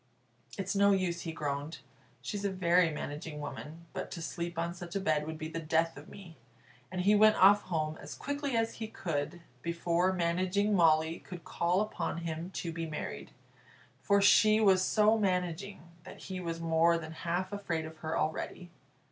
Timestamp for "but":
3.93-4.09